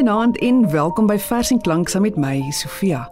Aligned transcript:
Goeienaand 0.00 0.38
en 0.38 0.70
welkom 0.70 1.06
by 1.06 1.18
Vers 1.20 1.50
en 1.52 1.58
Klank 1.60 1.90
saam 1.92 2.06
met 2.06 2.14
my, 2.16 2.38
Sofia. 2.56 3.02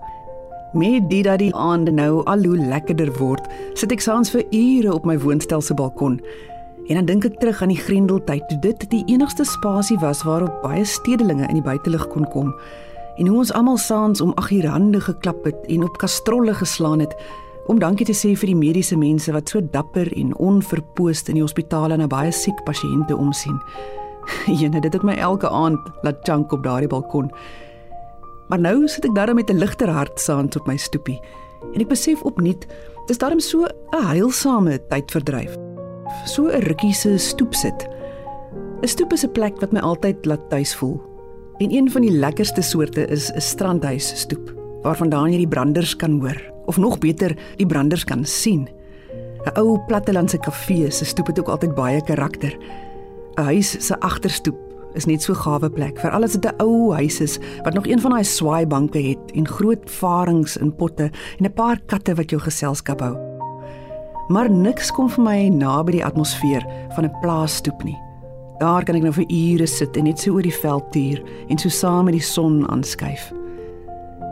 Met 0.73 1.11
dit 1.11 1.27
dat 1.27 1.43
die 1.43 1.51
aande 1.53 1.93
nou 1.93 2.23
al 2.25 2.47
hoe 2.49 2.57
lekkerder 2.57 3.11
word, 3.19 3.45
sit 3.77 3.93
ek 3.93 4.01
saans 4.01 4.33
vir 4.33 4.47
ure 4.57 4.95
op 4.95 5.05
my 5.05 5.19
woonstel 5.21 5.61
se 5.61 5.77
balkon. 5.77 6.17
En 6.89 6.97
dan 6.97 7.11
dink 7.11 7.27
ek 7.29 7.37
terug 7.43 7.61
aan 7.61 7.75
die 7.75 7.77
Grendeltyd 7.77 8.49
toe 8.49 8.57
dit 8.65 8.87
die 8.89 9.03
enigste 9.13 9.45
spasie 9.45 9.99
was 10.01 10.25
waarop 10.25 10.65
baie 10.65 10.87
stedelinge 10.89 11.45
in 11.51 11.61
die 11.61 11.67
buitelug 11.67 12.09
kon 12.15 12.25
kom. 12.33 12.55
En 13.21 13.29
hoe 13.29 13.37
ons 13.45 13.53
almal 13.53 13.77
saans 13.77 14.25
om 14.25 14.33
ag 14.41 14.49
hier 14.49 14.71
hande 14.73 15.05
geklap 15.11 15.45
het 15.45 15.69
en 15.69 15.85
op 15.85 16.01
kastrolle 16.01 16.57
geslaan 16.57 17.05
het 17.05 17.13
om 17.69 17.85
dankie 17.85 18.09
te 18.09 18.17
sê 18.17 18.33
vir 18.33 18.55
die 18.55 18.61
mediese 18.65 18.97
mense 18.97 19.37
wat 19.37 19.53
so 19.53 19.61
dapper 19.61 20.09
en 20.17 20.33
onverpoost 20.41 21.29
in 21.29 21.37
die 21.37 21.45
hospitale 21.45 22.01
na 22.01 22.09
baie 22.09 22.33
siek 22.33 22.65
pasiënte 22.65 23.13
omsien. 23.13 23.61
Jene, 24.59 24.81
dit 24.81 24.93
het 24.93 25.03
my 25.03 25.15
elke 25.15 25.49
aand 25.49 25.81
laat 26.03 26.23
chunk 26.23 26.53
op 26.53 26.63
daardie 26.63 26.89
balkon. 26.89 27.31
Maar 28.49 28.61
nou 28.61 28.89
sit 28.89 29.05
ek 29.05 29.15
daar 29.15 29.35
met 29.35 29.51
'n 29.51 29.59
ligter 29.59 29.91
hart 29.91 30.21
saans 30.21 30.57
op 30.57 30.67
my 30.67 30.77
stoepie 30.77 31.21
en 31.75 31.81
ek 31.81 31.89
besef 31.89 32.23
opnuut 32.23 32.67
dis 33.07 33.19
daarom 33.19 33.41
so 33.41 33.65
'n 33.65 34.05
heilsame 34.05 34.79
tydverdryf. 34.89 35.57
So 36.25 36.49
'n 36.49 36.63
rukkie 36.69 36.95
se 36.95 37.19
stoep 37.19 37.55
sit. 37.55 37.89
'n 38.83 38.89
Stoep 38.89 39.13
is 39.13 39.25
'n 39.25 39.33
plek 39.33 39.61
wat 39.61 39.73
my 39.73 39.81
altyd 39.81 40.25
laat 40.25 40.51
tuis 40.51 40.75
voel. 40.75 41.01
En 41.59 41.73
een 41.73 41.91
van 41.91 42.01
die 42.01 42.11
lekkerste 42.11 42.63
soorte 42.63 43.07
is 43.07 43.33
'n 43.33 43.41
strandhuis 43.41 44.21
stoep 44.21 44.55
waarvandaan 44.83 45.33
jy 45.33 45.39
die 45.39 45.49
branders 45.49 45.97
kan 45.97 46.21
hoor 46.21 46.39
of 46.67 46.77
nog 46.77 46.99
beter 46.99 47.37
die 47.57 47.67
branders 47.67 48.05
kan 48.05 48.25
sien. 48.25 48.69
'n 49.45 49.59
Ou 49.59 49.79
plattelandse 49.87 50.39
kafee 50.39 50.91
se 50.91 51.05
stoep 51.05 51.27
het 51.27 51.39
ook 51.39 51.49
altyd 51.49 51.75
baie 51.75 52.03
karakter. 52.03 52.57
'n 53.37 53.43
huis 53.43 53.87
se 53.87 54.01
agterstoep 54.01 54.57
is 54.95 55.07
net 55.07 55.23
so 55.23 55.35
gawe 55.35 55.71
plek 55.71 55.99
vir 56.01 56.11
alles 56.11 56.35
wat 56.35 56.47
'n 56.47 56.63
ou 56.63 56.95
huis 56.95 57.21
is 57.21 57.39
wat 57.65 57.75
nog 57.75 57.87
een 57.87 58.01
van 58.01 58.11
daai 58.11 58.25
swaaibanke 58.25 58.99
het 58.99 59.33
en 59.35 59.49
groot 59.49 59.91
varings 59.91 60.57
in 60.57 60.75
potte 60.75 61.11
en 61.39 61.45
'n 61.45 61.53
paar 61.53 61.79
katte 61.87 62.15
wat 62.15 62.31
jou 62.31 62.41
geselskap 62.41 63.01
hou. 63.01 63.17
Maar 64.29 64.51
niks 64.51 64.91
kom 64.91 65.09
vir 65.09 65.25
my 65.25 65.49
naby 65.49 65.93
die 65.93 66.05
atmosfeer 66.05 66.67
van 66.95 67.05
'n 67.05 67.19
plaasstoep 67.21 67.85
nie. 67.85 67.99
Daar 68.59 68.85
kan 68.85 68.95
ek 68.95 69.03
nou 69.03 69.13
vir 69.13 69.25
ure 69.29 69.67
sit 69.67 69.97
en 69.97 70.05
net 70.05 70.19
so 70.19 70.33
oor 70.33 70.43
die 70.43 70.61
veld 70.63 70.93
tuur 70.93 71.23
en 71.49 71.59
so 71.59 71.69
saam 71.69 72.05
met 72.05 72.15
die 72.15 72.23
son 72.23 72.69
aanskuif. 72.69 73.33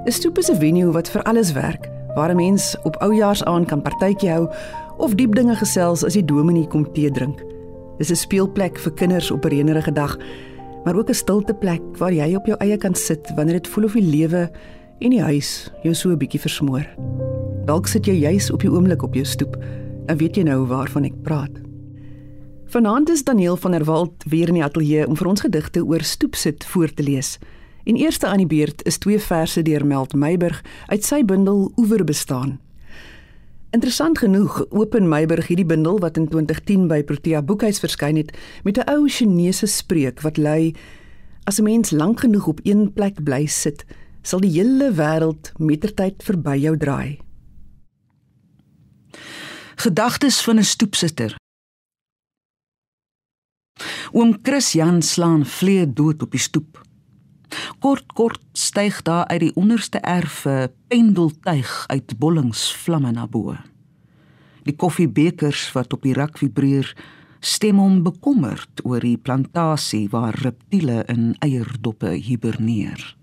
'n 0.06 0.12
Stoep 0.12 0.38
is 0.38 0.50
'n 0.50 0.58
venue 0.58 0.92
wat 0.92 1.08
vir 1.08 1.22
alles 1.22 1.53
werk, 1.53 1.88
waar 2.14 2.31
'n 2.31 2.36
mens 2.36 2.77
op 2.83 2.97
oujaarsaand 2.97 3.66
kan 3.66 3.83
partytjie 3.83 4.31
hou 4.31 4.48
of 4.98 5.14
diep 5.14 5.34
dinge 5.34 5.55
gesels 5.56 6.05
as 6.05 6.12
die 6.12 6.25
dominee 6.25 6.66
kom 6.66 6.92
tee 6.92 7.10
drink. 7.10 7.56
Dis 7.98 8.11
'n 8.11 8.14
speelplek 8.14 8.78
vir 8.78 8.92
kinders 8.92 9.30
op 9.30 9.44
'n 9.44 9.48
reënerige 9.48 9.92
dag, 9.92 10.19
maar 10.84 10.97
ook 10.97 11.08
'n 11.08 11.14
stilte 11.14 11.55
plek 11.55 11.83
waar 11.98 12.12
jy 12.12 12.34
op 12.34 12.47
jou 12.47 12.58
eie 12.58 12.77
kan 12.77 12.94
sit 12.94 13.33
wanneer 13.36 13.55
dit 13.55 13.69
voel 13.69 13.84
of 13.84 13.92
die 13.92 14.03
lewe 14.03 14.50
en 14.98 15.11
die 15.11 15.22
huis 15.22 15.72
jou 15.83 15.94
so 15.94 16.11
'n 16.11 16.19
bietjie 16.19 16.41
versmoor. 16.41 16.86
Dalk 17.64 17.86
sit 17.86 18.06
jy 18.06 18.14
juis 18.14 18.50
op 18.50 18.61
die 18.61 18.70
oomblik 18.70 19.03
op 19.03 19.14
jou 19.14 19.25
stoep 19.25 19.56
en 20.06 20.16
weet 20.16 20.36
jy 20.36 20.42
nou 20.42 20.66
waarvan 20.66 21.05
ek 21.05 21.22
praat. 21.22 21.50
Vanaand 22.66 23.11
is 23.11 23.25
Daniel 23.25 23.56
van 23.56 23.70
der 23.70 23.84
Walt 23.84 24.25
weer 24.28 24.48
in 24.48 24.55
die 24.55 24.64
ateljee 24.64 25.06
om 25.06 25.16
vir 25.16 25.27
ons 25.27 25.41
gedigte 25.41 25.84
oor 25.84 26.03
stoepsit 26.03 26.64
voor 26.64 26.94
te 26.94 27.03
lees. 27.03 27.38
En 27.84 27.97
eerste 27.97 28.27
aan 28.27 28.36
die 28.36 28.47
beurt 28.47 28.84
is 28.84 28.98
twee 28.98 29.19
verse 29.19 29.62
deur 29.62 29.86
Meld 29.86 30.14
Meiburg 30.14 30.64
uit 30.86 31.05
sy 31.05 31.25
bundel 31.25 31.72
Oewer 31.77 32.05
bestaan. 32.05 32.58
Interessant 33.75 34.19
genoeg 34.19 34.70
open 34.70 35.09
Meiburg 35.09 35.48
hierdie 35.50 35.67
bundel 35.67 35.98
wat 35.98 36.16
in 36.16 36.28
2010 36.31 36.87
by 36.91 37.03
Protea 37.03 37.43
Boekhuis 37.43 37.81
verskyn 37.82 38.16
het 38.16 38.31
met 38.62 38.78
'n 38.78 38.88
ou 38.91 39.09
Chinese 39.09 39.66
spreek 39.66 40.21
wat 40.21 40.37
lui: 40.37 40.75
As 41.44 41.59
'n 41.59 41.62
mens 41.62 41.91
lank 41.91 42.21
genoeg 42.21 42.47
op 42.47 42.60
een 42.62 42.93
plek 42.93 43.22
bly 43.25 43.47
sit, 43.47 43.84
sal 44.22 44.41
die 44.41 44.50
hele 44.50 44.93
wêreld 44.93 45.53
mettertyd 45.59 46.22
verby 46.22 46.56
jou 46.59 46.77
draai. 46.77 47.19
Gedagtes 49.77 50.41
van 50.41 50.59
'n 50.59 50.65
stoepsitter. 50.65 51.37
Oom 54.12 54.38
Christian 54.43 55.03
slaan 55.03 55.47
vlee 55.47 55.93
dood 55.93 56.22
op 56.22 56.31
die 56.31 56.41
stoep. 56.41 56.85
Kort 57.79 58.12
kort 58.12 58.43
styg 58.53 59.03
daar 59.03 59.27
uit 59.27 59.41
die 59.41 59.55
onderste 59.55 59.99
erfe 59.99 60.73
pendeltuig 60.89 61.84
uit 61.87 62.19
bollings 62.19 62.73
vlamme 62.84 63.12
na 63.12 63.27
bo. 63.27 63.57
Die 64.67 64.75
koffiebekers 64.75 65.71
wat 65.77 65.93
op 65.93 66.03
die 66.03 66.15
rak 66.17 66.39
vibreer, 66.39 66.89
stem 67.41 67.79
hom 67.79 68.01
bekommerd 68.03 68.83
oor 68.84 69.01
die 69.01 69.19
plantasie 69.19 70.09
waar 70.11 70.34
reptiele 70.43 71.05
in 71.12 71.37
eierdoppe 71.45 72.17
hiberneer. 72.19 73.15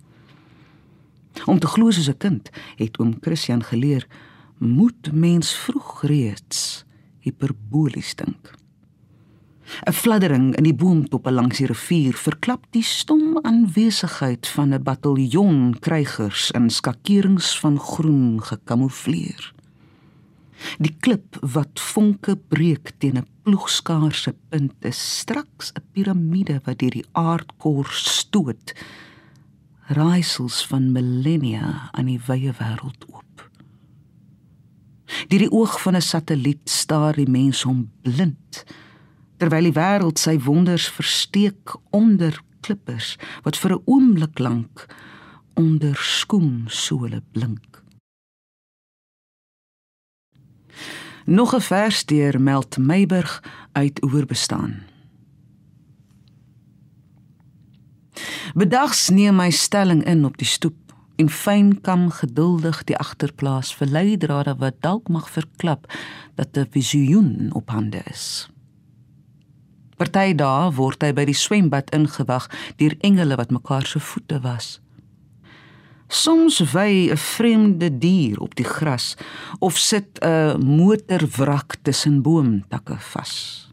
Om 1.46 1.60
te 1.60 1.68
glo 1.68 1.92
soos 1.92 2.10
'n 2.10 2.18
kind, 2.18 2.50
het 2.78 3.00
oom 3.00 3.18
Christian 3.22 3.64
geleer, 3.64 4.08
moet 4.58 5.12
mens 5.12 5.56
vroeg 5.56 6.04
reeds 6.04 6.86
hiperbolies 7.20 8.16
dink. 8.16 8.63
'n 9.82 9.94
Fladdering 9.94 10.56
in 10.56 10.64
die 10.64 10.76
boomtoppe 10.76 11.32
langs 11.32 11.58
die 11.58 11.68
rivier 11.68 12.14
verklap 12.14 12.66
die 12.76 12.84
stom 12.84 13.40
aanwesigheid 13.42 14.48
van 14.56 14.74
'n 14.74 14.84
bataljon 14.84 15.80
krygers 15.80 16.52
in 16.52 16.70
skakerings 16.70 17.60
van 17.60 17.80
groen 17.80 18.42
gekamoufleer. 18.42 19.54
Die 20.80 20.96
klip 21.00 21.38
wat 21.42 21.80
vonke 21.80 22.36
breek 22.36 22.94
teen 22.98 23.18
'n 23.18 23.28
ploegskaar 23.44 24.14
se 24.14 24.36
punt 24.50 24.86
is 24.92 25.20
straks 25.20 25.72
'n 25.74 25.84
piramide 25.92 26.62
wat 26.66 26.80
deur 26.80 26.96
die 27.00 27.10
aardkor 27.12 27.88
stoot. 27.92 28.74
Raaisels 29.88 30.68
van 30.68 30.92
millennia 30.92 31.90
aan 31.92 32.06
die 32.06 32.22
wye 32.28 32.54
wêreld 32.60 33.04
oop. 33.12 33.50
Deur 35.28 35.40
die 35.40 35.52
oog 35.52 35.82
van 35.82 35.96
'n 35.96 36.02
satelliet 36.02 36.70
staar 36.70 37.14
die 37.14 37.30
mens 37.30 37.64
hom 37.64 37.92
blind 38.02 38.64
terwyl 39.38 39.64
die 39.64 39.78
wêreld 39.78 40.20
sy 40.20 40.38
wonders 40.40 40.88
versteek 40.90 41.76
onder 41.92 42.40
klippers 42.62 43.18
wat 43.44 43.58
vir 43.58 43.76
'n 43.76 43.84
oomblik 43.86 44.40
lank 44.40 44.88
onder 45.54 45.96
skoensole 45.96 47.22
blink. 47.32 47.84
Nog 51.26 51.54
'n 51.56 51.62
vers 51.62 52.06
deur 52.06 52.42
Meld 52.42 52.78
Meiburg 52.78 53.44
uit 53.72 54.04
oorbestaan. 54.04 54.84
Bedags 58.54 59.10
neem 59.10 59.36
my 59.36 59.50
stelling 59.50 60.04
in 60.04 60.26
op 60.26 60.38
die 60.38 60.48
stoep 60.48 60.94
en 61.16 61.30
fyn 61.30 61.82
kam 61.82 62.10
geduldig 62.10 62.84
die 62.84 62.98
agterplaas 62.98 63.74
vir 63.76 63.88
leidrade 63.88 64.56
wat 64.56 64.82
dalk 64.82 65.10
mag 65.10 65.30
verklap 65.30 65.88
dat 66.36 66.58
'n 66.58 66.68
visioen 66.70 67.50
op 67.54 67.70
hande 67.70 68.02
is. 68.10 68.53
Party 69.98 70.34
dae 70.36 70.72
word 70.76 71.04
hy 71.04 71.12
by 71.14 71.26
die 71.30 71.38
swembad 71.38 71.92
ingewag 71.96 72.50
deur 72.78 72.96
engele 73.02 73.38
wat 73.40 73.52
mekaar 73.54 73.86
se 73.86 74.00
voete 74.00 74.40
was. 74.42 74.80
Soms 76.08 76.60
wy 76.74 77.10
'n 77.12 77.18
vreemde 77.18 77.90
dier 77.98 78.40
op 78.40 78.56
die 78.56 78.66
gras 78.66 79.16
of 79.60 79.78
sit 79.78 80.20
'n 80.22 80.62
motorwrak 80.62 81.76
tussen 81.82 82.22
boomtakke 82.22 82.98
vas. 83.00 83.70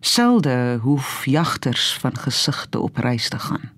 Selde 0.00 0.78
hoef 0.82 1.24
jagters 1.24 1.98
van 1.98 2.16
gesigte 2.16 2.78
op 2.78 2.96
reis 2.96 3.28
te 3.28 3.38
gaan. 3.38 3.70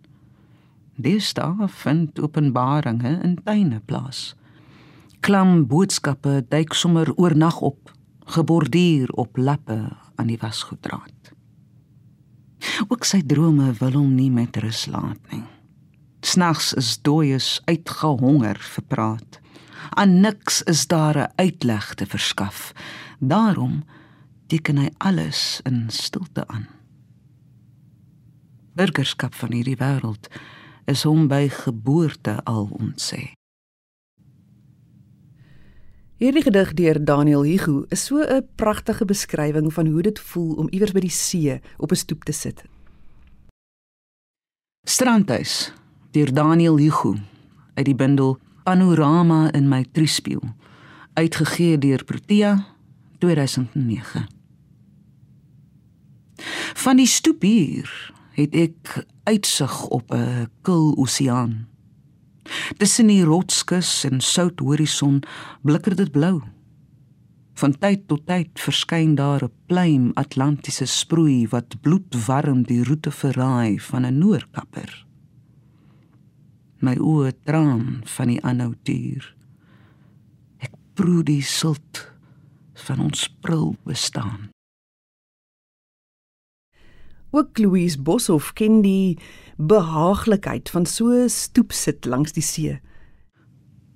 Daar 0.96 1.68
vind 1.68 2.20
openbaringe 2.20 3.20
in 3.22 3.38
tuine 3.44 3.80
plaas. 3.84 4.34
Klam 5.20 5.66
boodskappe 5.66 6.44
duik 6.48 6.72
sommer 6.72 7.14
oornag 7.16 7.60
op, 7.60 7.92
geborduur 8.24 9.10
op 9.10 9.36
lappe 9.36 10.03
aan 10.16 10.26
die 10.26 10.38
wasgoeddraad. 10.40 11.32
Ook 12.88 13.04
sy 13.04 13.20
drome 13.26 13.72
wil 13.80 13.92
hom 13.98 14.14
nie 14.14 14.30
met 14.30 14.56
rus 14.56 14.86
laat 14.86 15.20
nie. 15.32 15.44
Snags 16.24 16.72
is 16.72 16.96
dooies 17.04 17.60
uitgehonger 17.68 18.58
vir 18.58 18.84
praat. 18.88 19.40
Aan 19.94 20.20
niks 20.20 20.62
is 20.62 20.86
daar 20.86 21.18
'n 21.18 21.32
uitleg 21.36 21.94
te 21.94 22.06
verskaf. 22.06 22.72
Daarom 23.20 23.84
teken 24.46 24.76
hy 24.78 24.90
alles 24.98 25.60
in 25.64 25.90
stilte 25.90 26.46
aan. 26.46 26.66
Burgerskap 28.74 29.34
van 29.34 29.52
hierdie 29.52 29.76
wêreld 29.76 30.28
is 30.84 31.02
hom 31.02 31.28
by 31.28 31.48
geboorte 31.48 32.40
al 32.44 32.68
ontsê. 32.72 33.32
Hierdie 36.24 36.40
gedig 36.42 36.70
deur 36.72 36.96
Daniel 37.04 37.42
Hugo 37.44 37.84
is 37.92 38.04
so 38.04 38.16
'n 38.16 38.46
pragtige 38.56 39.04
beskrywing 39.04 39.72
van 39.72 39.86
hoe 39.86 40.02
dit 40.02 40.18
voel 40.18 40.54
om 40.54 40.68
iewers 40.70 40.92
by 40.92 41.00
die 41.00 41.10
see 41.10 41.60
op 41.76 41.90
'n 41.90 41.94
stoep 41.94 42.24
te 42.24 42.32
sit. 42.32 42.64
Strandhuis 44.88 45.72
deur 46.10 46.32
Daniel 46.32 46.78
Hugo 46.78 47.14
uit 47.74 47.84
die 47.84 47.94
bundel 47.94 48.38
Panorama 48.62 49.52
in 49.52 49.68
my 49.68 49.84
triespieël 49.92 50.54
uitgegee 51.12 51.78
deur 51.78 52.04
Protea 52.04 52.66
2009. 53.18 54.26
Van 56.74 56.96
die 56.96 57.06
stoep 57.06 57.42
hier 57.42 58.14
het 58.30 58.54
ek 58.54 59.06
uitsig 59.24 59.88
op 59.88 60.12
'n 60.12 60.48
kil 60.62 60.96
oseaan. 60.96 61.73
Tussen 62.78 63.08
die 63.08 63.24
rotskus 63.24 64.04
en 64.08 64.20
sout 64.20 64.60
horison 64.60 65.22
blikker 65.62 65.96
dit 65.96 66.12
blou. 66.12 66.42
Van 67.54 67.74
tyd 67.78 68.08
tot 68.10 68.24
tyd 68.26 68.58
verskyn 68.58 69.14
daar 69.14 69.44
'n 69.44 69.52
pluim 69.66 70.10
Atlantiese 70.14 70.86
sproei 70.86 71.46
wat 71.48 71.80
bloedwarm 71.80 72.62
die 72.62 72.82
roete 72.84 73.10
verraai 73.10 73.78
van 73.78 74.04
'n 74.04 74.18
noorkapper. 74.18 75.06
My 76.80 76.96
oë 76.96 77.32
traan 77.44 78.02
van 78.04 78.28
die 78.28 78.42
aanhou 78.42 78.74
duur. 78.82 79.34
Ek 80.58 80.72
proe 80.94 81.22
die 81.22 81.42
silt 81.42 82.12
van 82.74 83.00
ons 83.00 83.28
prul 83.40 83.76
bestaan. 83.84 84.50
Ook 87.34 87.58
Louise 87.58 88.02
Boshoff 88.02 88.52
ken 88.52 88.82
die 88.82 89.18
behaaglikheid 89.56 90.70
van 90.70 90.86
so 90.86 91.28
stoepsit 91.28 92.04
langs 92.04 92.32
die 92.32 92.42
see. 92.42 92.80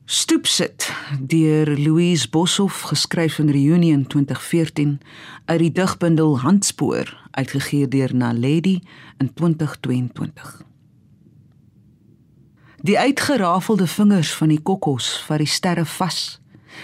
Stoepsit 0.08 0.88
deur 1.20 1.68
Louise 1.76 2.28
Boshoff 2.30 2.82
geskryf 2.88 3.38
in 3.38 3.50
Reunie 3.50 3.92
in 3.92 4.06
2014 4.06 5.00
uit 5.44 5.58
die 5.58 5.72
digbundel 5.72 6.38
Handspoor 6.40 7.10
uitgegee 7.30 7.88
deur 7.88 8.14
Naledi 8.14 8.80
in 9.18 9.34
2022. 9.34 10.62
Die 12.80 12.98
uitgerafelde 12.98 13.86
vingers 13.86 14.32
van 14.32 14.48
die 14.48 14.62
kokkos 14.62 15.10
vat 15.26 15.42
die 15.42 15.50
sterre 15.50 15.84
vas, 15.84 16.38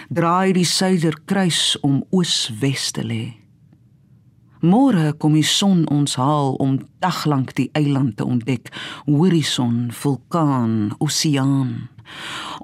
draai 0.09 0.53
die 0.53 0.67
suiderkruis 0.67 1.79
om 1.81 2.03
oos-wes 2.11 2.91
te 2.91 3.03
lê. 3.07 3.44
Môre 4.65 5.11
kom 5.21 5.35
die 5.37 5.45
son 5.45 5.83
ons 5.93 6.15
haal 6.17 6.55
om 6.63 6.79
daglank 7.03 7.53
die 7.57 7.67
eiland 7.77 8.15
te 8.17 8.25
ontdek, 8.25 8.71
horison, 9.05 9.91
vulkaan, 9.93 10.95
oseaan. 11.03 11.91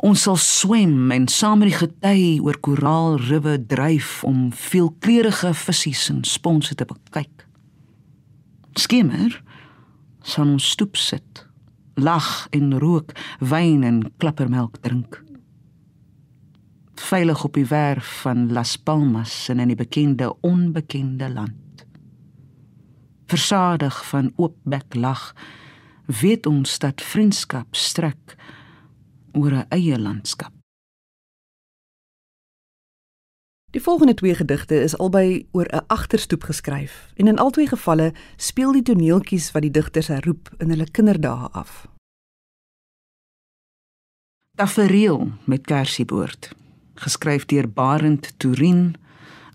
Ons 0.02 0.26
sal 0.26 0.40
swem 0.42 1.12
en 1.14 1.28
saam 1.30 1.62
met 1.62 1.72
die 1.72 1.78
gety 1.78 2.24
oor 2.42 2.58
koraalriwe 2.66 3.58
dryf 3.70 4.22
om 4.26 4.50
veelkleurige 4.56 5.54
visse 5.58 6.10
en 6.14 6.24
sponse 6.26 6.78
te 6.78 6.88
bekyk. 6.90 7.46
Skimmer 8.80 9.42
sal 10.26 10.56
ons 10.56 10.72
stoep 10.74 10.98
sit, 10.98 11.46
lag 12.02 12.48
en 12.56 12.78
rook, 12.82 13.14
wyn 13.42 13.84
en 13.86 14.06
klappermelk 14.18 14.82
drink 14.82 15.22
veilig 17.02 17.44
op 17.44 17.58
die 17.58 17.66
werf 17.66 18.22
van 18.22 18.52
Las 18.54 18.78
Palmas 18.78 19.50
in 19.50 19.60
'n 19.60 19.76
bekende 19.76 20.28
onbekende 20.42 21.30
land 21.34 21.61
versadig 23.32 24.06
van 24.10 24.34
oopbek 24.36 24.96
lag, 24.96 25.34
weet 26.06 26.46
ons 26.46 26.80
dat 26.80 27.02
vriendskap 27.02 27.76
strek 27.76 28.36
oor 29.32 29.52
'n 29.52 29.66
eie 29.70 30.00
landskap. 30.00 30.52
Die 33.72 33.82
volgende 33.82 34.14
twee 34.14 34.36
gedigte 34.36 34.76
is 34.84 34.98
albei 34.98 35.48
oor 35.52 35.66
'n 35.72 35.86
agterstoep 35.88 36.44
geskryf 36.44 37.12
en 37.16 37.28
in 37.28 37.40
albei 37.40 37.68
gevalle 37.68 38.14
speel 38.36 38.72
die 38.72 38.82
toneeltjies 38.82 39.52
wat 39.52 39.62
die 39.62 39.72
digters 39.72 40.08
herroep 40.08 40.50
in 40.58 40.70
hulle 40.70 40.92
kinderdae 40.92 41.48
af. 41.52 41.88
Tafereel 44.58 45.32
met 45.44 45.66
Kersieboord, 45.66 46.52
geskryf 46.94 47.46
deur 47.46 47.70
Barend 47.70 48.34
Turin 48.40 48.96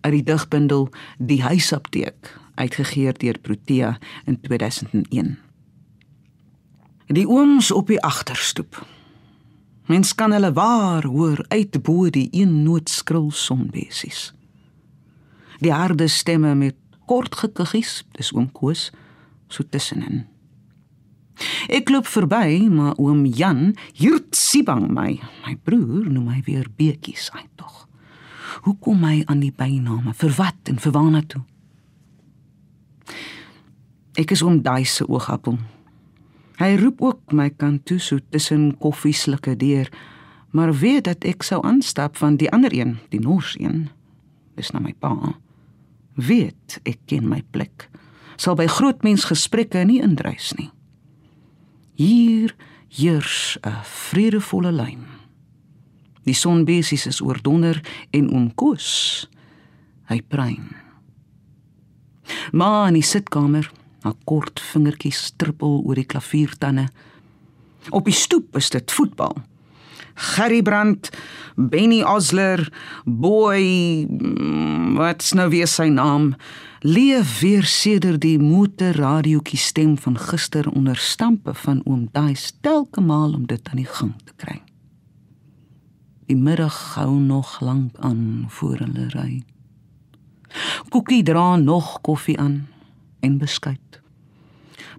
uit 0.00 0.12
die 0.12 0.22
digbundel 0.22 0.88
Die 1.18 1.42
huisapteek 1.42 2.45
uitgegee 2.56 3.12
deur 3.12 3.38
Protea 3.38 3.96
in 4.24 4.40
2001. 4.40 5.36
Die 7.06 7.26
ooms 7.28 7.70
op 7.70 7.86
die 7.86 8.00
agterstoep. 8.02 8.80
Mens 9.86 10.14
kan 10.14 10.32
hulle 10.34 10.52
waar 10.52 11.04
hoor 11.06 11.44
uit 11.48 11.82
bo 11.82 12.10
die 12.10 12.28
een 12.34 12.62
noodskril 12.62 13.30
sonbesies. 13.30 14.32
Die 15.62 15.72
harde 15.72 16.08
stemme 16.08 16.54
met 16.54 16.74
kort 17.06 17.36
gekuggies, 17.38 18.02
dis 18.18 18.32
oom 18.34 18.50
Koos, 18.52 18.90
so 19.48 19.62
tussenin. 19.62 20.26
Ek 21.68 21.90
loop 21.92 22.08
verby, 22.08 22.66
maar 22.72 22.96
oom 22.98 23.26
Jan 23.26 23.74
hierd 23.94 24.36
sibang 24.36 24.88
my. 24.90 25.18
My 25.44 25.56
broer 25.62 26.08
noem 26.08 26.32
my 26.32 26.40
weer 26.46 26.66
beetjies 26.76 27.28
uit 27.34 27.50
tog. 27.60 27.84
Hoe 28.64 28.76
kom 28.82 29.04
hy 29.04 29.20
aan 29.26 29.44
die 29.44 29.52
byname? 29.54 30.14
Vir 30.16 30.32
wat 30.38 30.72
en 30.72 30.80
vir 30.82 30.94
waarna 30.96 31.22
toe? 31.28 31.44
Ek 34.16 34.32
is 34.32 34.42
om 34.42 34.62
daai 34.64 34.84
se 34.88 35.04
oogappel. 35.08 35.58
Hy 36.56 36.70
roep 36.80 37.02
ook 37.04 37.34
my 37.36 37.50
kant 37.52 37.84
toe 37.84 37.98
so 38.00 38.16
tussen 38.32 38.70
koffieslike 38.80 39.58
deur, 39.60 39.90
maar 40.56 40.72
weet 40.72 41.04
dat 41.04 41.24
ek 41.28 41.44
sou 41.44 41.60
aanstap 41.68 42.16
van 42.16 42.38
die 42.40 42.48
ander 42.48 42.72
een, 42.72 42.96
die 43.12 43.20
Noors 43.20 43.58
een. 43.60 43.90
Dis 44.56 44.72
na 44.72 44.80
my 44.80 44.94
pa. 44.96 45.12
Weet 46.16 46.78
ek 46.88 47.02
ken 47.12 47.28
my 47.28 47.42
plek. 47.52 47.90
Sal 48.40 48.56
by 48.56 48.64
groot 48.72 49.04
mens 49.04 49.28
gesprekke 49.28 49.84
nie 49.84 50.00
indruis 50.00 50.54
nie. 50.56 50.70
Hier 51.96 52.56
heers 52.88 53.58
'n 53.60 53.84
vredevolle 53.84 54.72
lyn. 54.72 55.04
Die 56.24 56.34
sonbesies 56.34 57.06
is 57.06 57.20
oordonder 57.20 57.80
en 58.10 58.30
omkoos. 58.30 59.28
Hy 60.08 60.22
prein. 60.22 60.72
Maar 62.52 62.88
in 62.88 62.94
die 62.94 63.02
sitkamer 63.02 63.70
haar 64.06 64.16
kort 64.28 64.62
vingertjies 64.72 65.26
strippel 65.32 65.82
oor 65.84 65.98
die 65.98 66.06
klaviertande. 66.08 66.88
Op 67.90 68.06
die 68.08 68.14
stoep 68.14 68.56
is 68.58 68.70
dit 68.70 68.92
voetbal. 68.92 69.36
Gerry 70.16 70.62
Brandt, 70.62 71.10
Benny 71.56 72.02
Osler, 72.02 72.72
Boy, 73.04 74.06
mm, 74.08 74.94
wat's 74.96 75.34
nou 75.36 75.50
weer 75.52 75.68
sy 75.68 75.90
naam? 75.92 76.34
Leef 76.80 77.40
weer 77.40 77.66
sedert 77.68 78.22
die 78.24 78.38
motorradioetjie 78.40 79.60
stem 79.60 79.96
van 80.00 80.16
gister 80.18 80.68
onder 80.72 80.96
stampe 80.96 81.54
van 81.54 81.82
oom 81.84 82.06
Daai 82.12 82.36
telke 82.64 83.00
maal 83.00 83.34
om 83.36 83.44
dit 83.46 83.68
aan 83.68 83.82
die 83.82 83.90
gang 83.90 84.14
te 84.24 84.32
kry. 84.36 84.62
Die 86.26 86.36
middag 86.36 86.76
gou 86.94 87.18
nog 87.20 87.60
lank 87.60 87.98
aan 88.00 88.46
voor 88.48 88.80
hulle 88.82 89.10
ry. 89.12 89.42
Koekie 90.88 91.22
dra 91.22 91.56
nog 91.56 92.00
koffie 92.00 92.38
aan 92.40 92.68
en 93.20 93.38
beskuit 93.38 94.00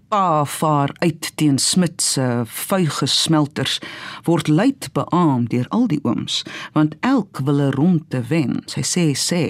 pa 0.07 0.45
vaar 0.45 0.89
uit 0.99 1.31
teen 1.35 1.57
Smit 1.57 2.01
se 2.01 2.41
vuige 2.45 3.05
smelters 3.05 3.79
word 4.23 4.47
luid 4.47 4.89
beamoed 4.93 5.49
deur 5.51 5.67
al 5.69 5.87
die 5.87 5.99
ooms 6.03 6.43
want 6.73 6.95
elk 6.99 7.39
wil 7.43 7.59
'n 7.61 7.71
ronde 7.71 8.21
wen. 8.27 8.61
Sy 8.65 8.81
sê 8.81 9.05
sê 9.29 9.43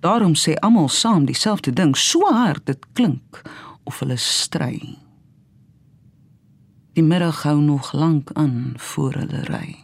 daarom 0.00 0.34
sê 0.34 0.54
almal 0.60 0.88
saam 0.88 1.24
dieselfde 1.24 1.72
ding 1.72 1.96
so 1.96 2.20
hard 2.32 2.66
dit 2.66 2.86
klink 2.92 3.42
of 3.84 3.98
hulle 4.00 4.16
stry. 4.16 4.98
Die 6.92 7.02
middag 7.04 7.42
hou 7.42 7.60
nog 7.60 7.92
lank 7.92 8.30
aan 8.32 8.74
voor 8.76 9.12
hulle 9.12 9.42
ry. 9.48 9.78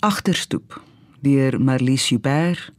Agterstoep 0.00 0.82
deur 1.22 1.60
Marlies 1.60 2.08
Joubert 2.08 2.72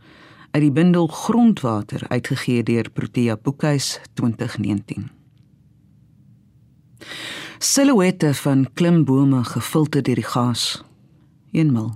uit 0.54 0.62
die 0.62 0.72
bundel 0.72 1.08
Grondwater 1.08 2.08
uitgegee 2.08 2.64
deur 2.64 2.90
Protea 2.90 3.38
Boekhuis 3.38 4.00
2019. 4.14 5.10
Silhouette 7.58 8.34
van 8.34 8.68
klimbome 8.74 9.44
gefilter 9.44 10.04
deur 10.04 10.22
die 10.22 10.30
gas. 10.30 10.84
Eenmal. 11.52 11.90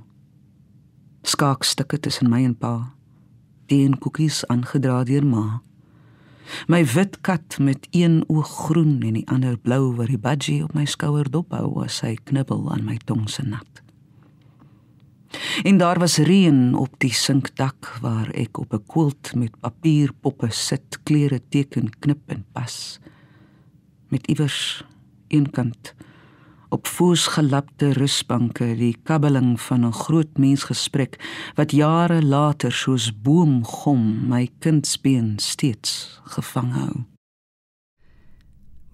Skaakstukke 1.21 1.99
tussen 1.99 2.33
my 2.33 2.41
en 2.49 2.57
pa. 2.57 2.73
Teen 3.69 3.97
koekies 4.01 4.41
aangedra 4.49 5.03
deur 5.05 5.25
ma. 5.25 5.61
My 6.65 6.81
wit 6.95 7.21
kat 7.21 7.59
met 7.61 7.87
een 7.91 8.23
oog 8.27 8.49
groen 8.65 9.01
en 9.01 9.19
die 9.19 9.27
ander 9.29 9.57
blou 9.57 9.93
waar 9.95 10.09
die 10.09 10.17
budgie 10.17 10.63
op 10.63 10.73
my 10.73 10.85
skouer 10.89 11.29
dophou 11.29 11.83
as 11.83 12.01
hy 12.01 12.15
knibbel 12.23 12.71
aan 12.73 12.87
my 12.89 12.97
tong 13.05 13.29
se 13.29 13.45
nat. 13.45 13.86
En 15.63 15.77
daar 15.77 15.99
was 15.99 16.17
reën 16.17 16.75
op 16.75 16.93
die 16.97 17.13
sinkdak 17.13 17.97
waar 18.01 18.29
ek 18.33 18.57
op 18.57 18.73
'n 18.73 18.83
quilt 18.87 19.35
met 19.35 19.59
papierpoppe 19.59 20.51
sit, 20.51 20.99
klere 21.03 21.41
teken, 21.49 21.89
knip 21.99 22.23
en 22.25 22.45
pas. 22.51 22.99
Met 24.07 24.27
iewers 24.27 24.83
eenkant 25.27 25.95
op 26.69 26.87
voosgelapte 26.87 27.93
rusbanke 27.95 28.75
die 28.75 28.95
kabbeling 29.03 29.61
van 29.61 29.85
'n 29.85 29.93
groot 29.93 30.37
mensgesprek 30.37 31.13
wat 31.55 31.71
jare 31.71 32.21
later 32.23 32.71
soos 32.71 33.11
boomgom 33.21 34.27
my 34.27 34.49
kindsbeen 34.59 35.39
steeds 35.39 36.19
gevang 36.23 36.73
hou. 36.73 37.16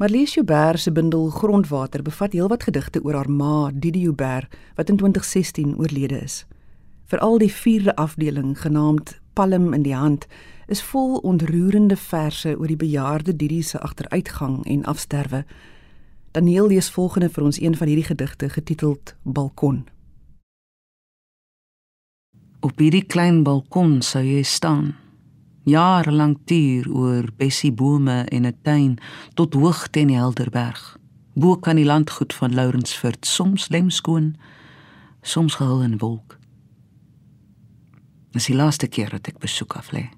Marlies 0.03 0.33
Joubert 0.33 0.79
se 0.79 0.91
bundel 0.91 1.29
Grondwater 1.29 2.01
bevat 2.01 2.33
heelwat 2.33 2.63
gedigte 2.63 2.99
oor 3.03 3.15
haar 3.15 3.29
ma, 3.31 3.69
Didi 3.71 4.01
Joubert, 4.01 4.51
wat 4.75 4.89
in 4.89 4.97
2016 4.97 5.77
oorlede 5.79 6.17
is. 6.19 6.45
Veral 7.07 7.37
die 7.37 7.51
vierde 7.51 7.95
afdeling 7.95 8.59
genaamd 8.59 9.21
Palm 9.33 9.73
in 9.73 9.85
die 9.85 9.95
hand 9.95 10.25
is 10.67 10.81
vol 10.83 11.21
ontroerende 11.23 11.95
verse 11.95 12.51
oor 12.57 12.67
die 12.67 12.75
bejaarde 12.75 13.35
Didi 13.35 13.61
se 13.63 13.79
agteruitgang 13.79 14.65
en 14.65 14.83
afsterwe. 14.83 15.45
Daniel 16.31 16.67
lees 16.67 16.89
volgende 16.91 17.29
vir 17.29 17.43
ons 17.43 17.61
een 17.61 17.77
van 17.77 17.87
hierdie 17.87 18.09
gedigte 18.11 18.49
getiteld 18.49 19.15
Balkon. 19.23 19.85
Op 22.59 22.75
hierdie 22.75 23.05
klein 23.07 23.43
balkon 23.47 24.01
sou 24.01 24.25
jy 24.25 24.43
staan. 24.43 24.97
Jare 25.63 26.11
lank 26.11 26.37
tuur 26.45 26.89
oor 26.91 27.29
bessiebome 27.37 28.25
en 28.25 28.45
'n 28.45 28.57
tuin 28.61 28.97
tot 29.33 29.53
hoogte 29.53 29.99
in 29.99 30.07
die 30.07 30.17
Helderberg. 30.17 30.97
Bo 31.33 31.55
kan 31.55 31.75
die 31.75 31.85
landgoed 31.85 32.33
van 32.33 32.53
Lourensfort 32.53 33.25
soms 33.25 33.69
lemskoon, 33.69 34.35
soms 35.21 35.55
gehul 35.55 35.81
in 35.81 35.97
wolk. 35.97 36.37
Dis 38.31 38.45
die 38.45 38.55
laaste 38.55 38.87
keer 38.87 39.09
dat 39.09 39.27
ek 39.27 39.39
besoek 39.39 39.73
af 39.73 39.91
lê. 39.91 40.09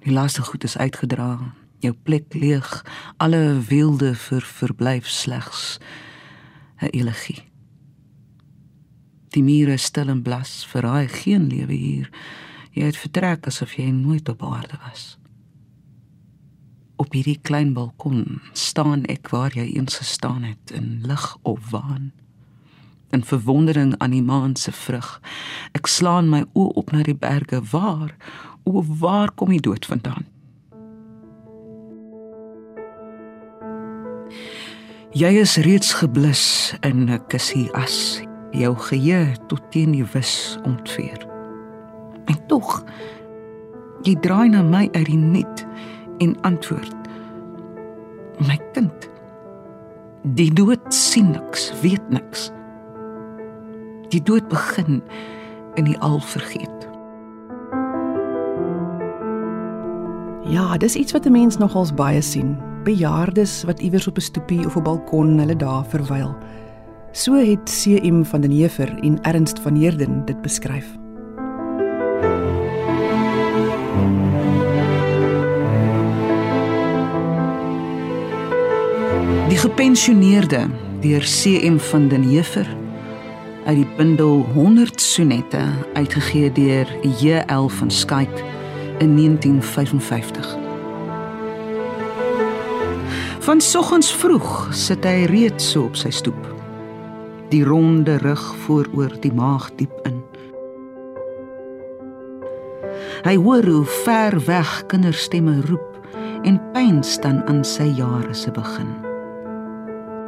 Die 0.00 0.12
laaste 0.12 0.42
goed 0.42 0.64
is 0.64 0.76
uitgedra, 0.76 1.54
jou 1.78 1.92
plek 1.92 2.34
leeg, 2.34 2.84
alle 3.16 3.60
wilde 3.68 4.14
vir 4.14 4.40
verblyf 4.40 5.06
slegs 5.06 5.78
'n 6.80 6.88
elegie. 6.90 7.42
Die 9.28 9.42
mure 9.42 9.76
stil 9.76 10.08
en 10.08 10.22
blas, 10.22 10.66
verraai 10.66 11.08
geen 11.08 11.46
lewe 11.46 11.72
hier. 11.72 12.10
Jy 12.74 12.88
het 12.90 12.98
vertrek 12.98 13.46
asof 13.46 13.76
jy 13.78 13.86
nooit 13.94 14.28
op 14.28 14.42
aarde 14.42 14.74
was. 14.82 15.14
Op 16.98 17.12
hierdie 17.14 17.38
klein 17.42 17.70
balkon 17.74 18.40
staan 18.52 19.04
ek 19.10 19.30
waar 19.30 19.54
jy 19.54 19.68
eens 19.76 20.00
gestaan 20.02 20.42
het 20.42 20.74
in 20.74 21.04
lig 21.06 21.36
of 21.42 21.70
waan. 21.70 22.10
In 23.14 23.22
verwondering 23.22 23.94
aan 23.98 24.10
die 24.10 24.22
maan 24.22 24.56
se 24.58 24.72
vrug. 24.74 25.20
Ek 25.78 25.86
slaan 25.86 26.32
my 26.32 26.42
oë 26.50 26.72
op 26.82 26.90
na 26.90 27.02
die 27.06 27.14
berge 27.14 27.60
waar 27.70 28.16
o 28.66 28.82
waar 28.82 29.30
kom 29.30 29.54
die 29.54 29.62
dood 29.62 29.86
vandaan? 29.86 30.26
Jy 35.14 35.30
is 35.44 35.54
reeds 35.62 35.92
geblus 35.94 36.74
in 36.82 37.06
'n 37.06 37.22
kussie 37.30 37.70
as 37.70 38.18
jou 38.50 38.74
geheue 38.74 39.36
tot 39.46 39.62
teen 39.70 39.92
die 39.92 40.06
wis 40.10 40.58
ontveer. 40.64 41.33
En 42.24 42.46
tog 42.46 42.84
jy 44.02 44.14
draai 44.20 44.48
na 44.48 44.62
my 44.62 44.88
uit 44.92 45.06
die 45.06 45.18
net 45.18 45.66
en 46.18 46.36
antwoord: 46.40 47.08
My 48.38 48.58
kind, 48.72 49.08
die 50.22 50.50
dood 50.52 50.94
sien 50.94 51.30
niks, 51.30 51.72
weet 51.82 52.08
niks. 52.08 52.50
Die 54.08 54.22
dood 54.22 54.48
begin 54.48 55.02
in 55.74 55.84
die 55.84 55.98
al 55.98 56.20
vergeet. 56.20 56.88
Ja, 60.44 60.76
dis 60.76 60.94
iets 60.94 61.12
wat 61.12 61.26
'n 61.26 61.32
mens 61.32 61.56
nogals 61.58 61.94
baie 61.94 62.20
sien. 62.20 62.58
Bejaardes 62.84 63.64
wat 63.64 63.80
iewers 63.80 64.06
op 64.06 64.16
'n 64.16 64.20
stoepie 64.20 64.66
of 64.66 64.76
'n 64.76 64.82
balkon 64.82 65.38
hulle 65.38 65.56
dae 65.56 65.84
verwyl. 65.84 66.36
So 67.12 67.34
het 67.34 67.70
CM 67.70 68.22
van 68.24 68.40
den 68.40 68.50
Heever 68.50 68.98
en 69.00 69.22
Ernst 69.22 69.58
van 69.58 69.74
Heerden 69.74 70.24
dit 70.24 70.42
beskryf. 70.42 71.03
Gepensioneerde 79.84 80.66
deur 81.00 81.20
CM 81.20 81.76
van 81.76 82.08
den 82.08 82.22
Heever 82.22 82.76
uit 83.64 83.76
die 83.76 83.88
bundel 83.96 84.40
100 84.54 85.00
sonette 85.00 85.60
uitgegee 85.92 86.52
deur 86.52 86.88
JL 87.20 87.68
van 87.68 87.90
Skyk 87.90 88.44
in 88.98 89.16
1955. 89.16 90.56
Van 93.38 93.60
soggens 93.60 94.12
vroeg 94.12 94.68
sit 94.72 95.04
hy 95.04 95.28
reeds 95.28 95.70
so 95.76 95.84
op 95.84 96.00
sy 96.00 96.08
stoep. 96.08 96.48
Die 97.52 97.64
ronde 97.64 98.16
rug 98.24 98.54
vooroor 98.64 99.20
die 99.20 99.36
maag 99.36 99.68
diep 99.76 100.00
in. 100.08 100.22
Hy 103.28 103.36
hoor 103.36 103.68
hoe 103.68 103.84
ver 103.84 104.40
weg 104.48 104.78
kinderstemme 104.88 105.60
roep 105.68 106.06
en 106.42 106.62
pyn 106.72 107.02
staan 107.04 107.44
aan 107.44 107.66
sy 107.68 107.92
jare 107.92 108.32
se 108.32 108.48
begin. 108.50 109.12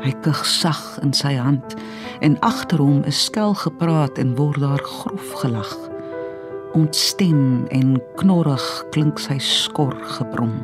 Hy 0.05 0.13
kug 0.23 0.45
sag 0.47 0.99
in 1.03 1.13
sy 1.17 1.35
hand 1.41 1.77
en 2.25 2.37
agter 2.45 2.81
hom 2.83 3.03
is 3.09 3.25
skel 3.29 3.55
gepraat 3.59 4.19
en 4.21 4.35
word 4.39 4.61
daar 4.61 4.83
grof 4.85 5.33
gelag. 5.43 5.73
Ontstem 6.77 7.67
en 7.73 7.97
knorrig 8.21 8.67
klink 8.93 9.21
sy 9.23 9.39
skor 9.41 9.97
gebrom. 10.19 10.59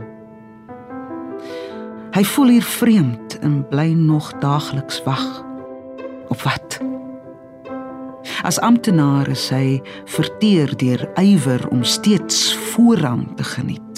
Hy 2.12 2.24
voel 2.34 2.58
hier 2.58 2.66
vreemd 2.66 3.38
en 3.40 3.62
bly 3.70 3.92
nog 3.96 4.32
daagliks 4.42 5.00
wag. 5.06 5.24
Op 6.28 6.42
wat? 6.44 6.80
As 8.42 8.58
amptenaar 8.60 9.30
is 9.32 9.46
hy 9.54 9.80
verteer 10.10 10.76
deur 10.76 11.06
ywer 11.20 11.64
om 11.70 11.84
steeds 11.84 12.52
voorrang 12.72 13.30
te 13.38 13.46
geniet. 13.46 13.91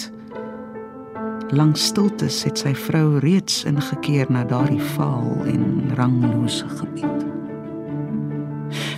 Lang 1.54 1.76
stiltes 1.78 2.40
het 2.42 2.58
sy 2.58 2.72
vrou 2.74 3.20
reeds 3.22 3.60
ingekeer 3.68 4.26
na 4.32 4.40
daardie 4.48 4.82
vaal 4.96 5.44
en 5.46 5.92
ranglose 5.94 6.66
gebied. 6.80 7.20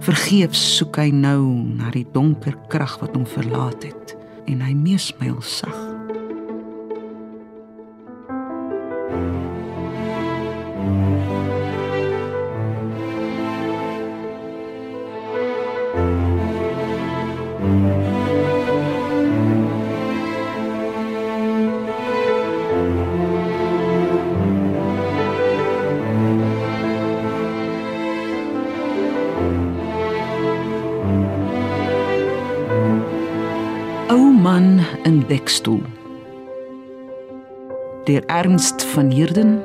Vergeefs 0.06 0.62
soek 0.78 0.96
hy 1.02 1.10
nou 1.12 1.42
na 1.76 1.92
die 1.92 2.06
donker 2.14 2.56
krag 2.72 2.96
wat 3.02 3.12
hom 3.18 3.26
verlaat 3.28 3.84
het 3.84 4.16
en 4.48 4.64
hy 4.64 4.72
meesmyl 4.72 5.42
sag. 5.44 5.86
In 35.47 35.53
dekstoel. 35.53 35.83
Deur 38.05 38.25
Ernst 38.26 38.85
van 38.85 39.11
Heerden 39.11 39.62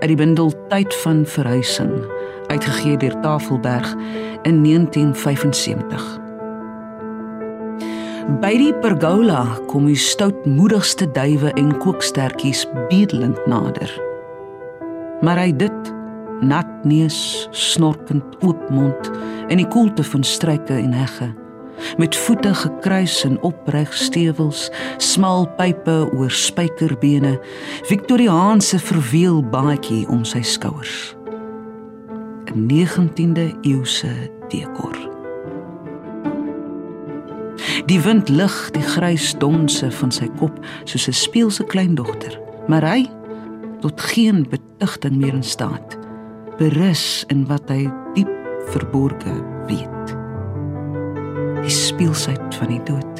uit 0.00 0.08
die 0.08 0.16
bundel 0.16 0.52
Tyd 0.68 0.94
van 0.94 1.26
verhuising 1.26 1.92
uitgegee 2.46 2.96
deur 2.96 3.20
Tafelberg 3.20 3.94
in 4.42 4.62
1975. 4.62 6.20
By 8.40 8.52
die 8.58 8.74
pergola 8.74 9.58
kom 9.66 9.86
die 9.86 9.96
stoutmoedigste 9.96 11.08
duwe 11.10 11.52
en 11.56 11.78
kookstertjies 11.78 12.66
bedelend 12.88 13.40
nader. 13.46 13.90
Maar 15.22 15.38
hy 15.38 15.52
dit 15.56 15.92
nat 16.40 16.84
neus, 16.84 17.48
snorkend 17.50 18.36
oop 18.42 18.68
mond 18.70 19.10
en 19.48 19.56
die 19.56 19.68
koelte 19.68 20.04
van 20.04 20.24
struike 20.24 20.76
en 20.76 20.92
hegge 20.92 21.32
met 21.96 22.16
voete 22.16 22.54
gekruis 22.54 23.24
in 23.24 23.40
opreg 23.42 23.94
stewels, 23.94 24.70
smal 24.96 25.46
pype 25.56 26.08
oor 26.12 26.30
spykerbene, 26.30 27.38
Victoriaanse 27.88 28.78
verweel 28.78 29.42
baadjie 29.42 30.06
om 30.08 30.24
sy 30.24 30.42
skouers. 30.42 31.16
'n 32.52 32.66
19de 32.66 33.52
eeuse 33.62 34.12
dekor. 34.48 34.98
Die 37.86 38.00
wind 38.00 38.28
lig 38.28 38.70
die 38.70 38.84
grys 38.84 39.32
donse 39.38 39.90
van 39.90 40.12
sy 40.12 40.28
kop 40.38 40.58
soos 40.84 41.08
'n 41.08 41.12
speelse 41.12 41.64
kleindogter, 41.64 42.38
maar 42.68 42.84
hy 42.84 43.08
tot 43.80 44.00
geen 44.00 44.46
betugting 44.48 45.16
meer 45.16 45.34
in 45.34 45.42
staat. 45.42 45.98
Berus 46.58 47.24
in 47.28 47.46
wat 47.46 47.68
hy 47.68 47.90
diep 48.14 48.30
verborge 48.70 49.34
weet 49.66 50.21
die 51.62 51.70
speelsheid 51.70 52.54
van 52.54 52.68
die 52.68 52.82
dood. 52.82 53.11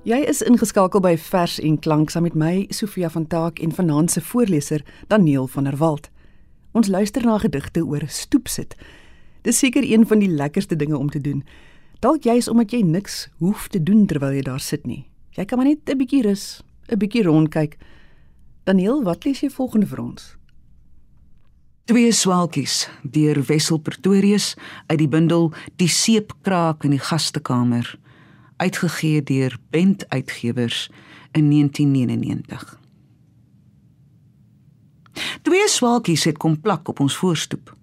Jy 0.00 0.16
is 0.24 0.38
ingeskakel 0.40 1.02
by 1.04 1.10
Vers 1.20 1.58
en 1.60 1.74
Klank 1.76 2.08
saam 2.08 2.24
met 2.24 2.36
my 2.38 2.62
Sofia 2.72 3.10
van 3.12 3.26
Taak 3.28 3.58
en 3.60 3.74
vanaand 3.76 4.08
se 4.10 4.22
voorleser 4.24 4.80
Daniel 5.12 5.44
van 5.46 5.66
der 5.68 5.76
Walt. 5.76 6.08
Ons 6.72 6.88
luister 6.88 7.20
na 7.24 7.34
gedigte 7.38 7.82
oor 7.84 8.06
stoepsit. 8.08 8.72
Dis 9.44 9.60
seker 9.60 9.84
een 9.84 10.06
van 10.08 10.24
die 10.24 10.30
lekkerste 10.32 10.76
dinge 10.76 10.96
om 10.96 11.10
te 11.12 11.20
doen. 11.20 11.44
Dalk 12.00 12.24
jy's 12.24 12.48
omdat 12.48 12.72
jy 12.72 12.80
niks 12.80 13.28
hoef 13.44 13.68
te 13.68 13.82
doen 13.82 14.06
terwyl 14.06 14.32
jy 14.32 14.46
daar 14.48 14.64
sit 14.64 14.88
nie. 14.88 15.04
Jy 15.36 15.44
kan 15.44 15.60
maar 15.60 15.68
net 15.68 15.84
'n 15.84 15.98
bietjie 15.98 16.22
rus, 16.22 16.62
'n 16.88 16.98
bietjie 16.98 17.22
rondkyk. 17.22 17.76
Daniel, 18.64 19.02
wat 19.04 19.24
lees 19.24 19.40
jy 19.40 19.50
volgende 19.50 19.86
vir 19.86 20.00
ons? 20.00 20.36
Twee 21.84 22.12
swaalkies 22.12 22.88
deur 23.02 23.44
Wessel 23.46 23.78
Pretorius 23.78 24.56
uit 24.86 24.98
die 24.98 25.08
bundel 25.08 25.52
Die 25.76 25.88
seepkraak 25.88 26.84
in 26.84 26.90
die 26.90 27.04
gastekamer 27.04 27.98
uitgegee 28.60 29.22
deur 29.22 29.56
Bent 29.70 30.08
Uitgewers 30.08 30.90
in 31.32 31.50
1999. 31.50 32.78
Twee 35.42 35.68
swaalkies 35.68 36.24
het 36.24 36.36
kom 36.36 36.60
plak 36.60 36.88
op 36.88 37.00
ons 37.00 37.16
voorstoep. 37.16 37.76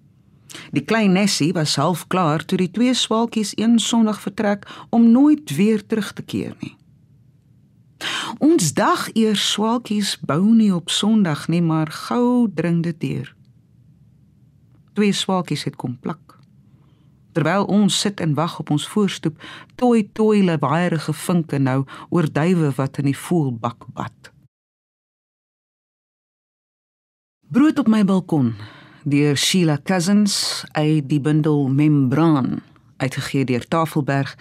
Die 0.70 0.84
klein 0.84 1.12
Nessie 1.12 1.52
was 1.52 1.76
half 1.76 2.06
klaar 2.06 2.44
toe 2.44 2.58
die 2.58 2.70
twee 2.70 2.94
swaalkies 2.94 3.52
een 3.54 3.78
Sondag 3.78 4.20
vertrek 4.20 4.66
om 4.90 5.10
nooit 5.10 5.56
weer 5.56 5.86
terug 5.86 6.12
te 6.12 6.22
keer 6.22 6.54
nie. 6.60 6.76
Ons 8.38 8.72
dag 8.74 9.08
eers 9.12 9.50
swaalkies 9.52 10.14
bou 10.20 10.54
nie 10.54 10.70
op 10.74 10.90
Sondag 10.90 11.48
nie, 11.48 11.62
maar 11.62 11.90
gou 11.90 12.46
dring 12.54 12.82
dit 12.82 13.00
deur. 13.00 13.34
Twee 14.94 15.12
swaalkies 15.12 15.64
het 15.64 15.76
kom 15.76 15.98
plak. 15.98 16.37
Terwyl 17.38 17.68
ons 17.70 18.00
sit 18.00 18.20
en 18.20 18.32
wag 18.34 18.56
op 18.58 18.70
ons 18.74 18.84
voorstoep, 18.90 19.36
toi 19.78 20.02
toi 20.12 20.40
le 20.42 20.56
baierige 20.58 21.12
vinke 21.14 21.58
nou 21.62 21.84
oor 22.10 22.26
duwe 22.34 22.72
wat 22.74 22.98
in 22.98 23.06
die 23.06 23.18
voelbak 23.18 23.84
bad. 23.94 24.30
Brood 27.54 27.78
op 27.78 27.86
my 27.86 28.00
balkon 28.02 28.56
deur 29.06 29.38
Sheila 29.38 29.76
Cousins 29.78 30.64
uit 30.72 31.06
die 31.06 31.20
bundel 31.22 31.68
Membraan 31.68 32.58
uitgegee 32.96 33.44
deur 33.46 33.68
Tafelberg 33.68 34.34